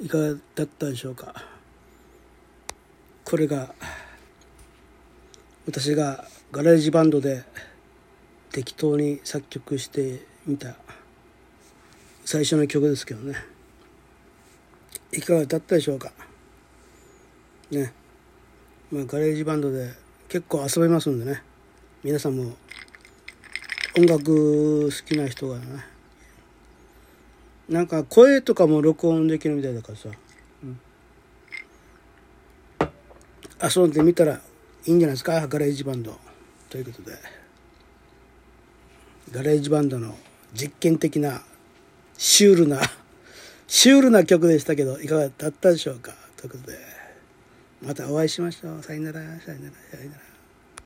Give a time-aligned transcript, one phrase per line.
[0.00, 1.34] いかがだったでしょうか。
[3.24, 3.74] これが
[5.66, 7.44] 私が GarageBand で
[8.50, 10.74] 適当に作曲してみた
[12.24, 13.36] 最初の曲ですけどね。
[15.12, 16.12] いかがだったでしょうか。
[17.70, 17.92] ね。
[18.90, 19.92] まあ GarageBand で
[20.28, 21.42] 結構遊べますんでね。
[22.02, 22.54] 皆さんも
[23.98, 25.91] 音楽好きな人がね
[27.68, 30.08] なんか声とかも録音できるみたいだからさ、
[30.62, 30.78] うん、
[33.82, 35.46] 遊んでみたらいいんじゃないですか？
[35.46, 36.18] ガレージバンド。
[36.68, 37.16] ということで。
[39.30, 40.14] ガレージバンドの
[40.52, 41.42] 実験的な
[42.18, 42.80] シュールな
[43.68, 46.14] シュールな曲でしたけどいかがだったでしょうか？
[46.36, 46.78] ということで。
[47.80, 48.82] またお会いしましょう。
[48.82, 50.31] さよならさよならさよなら。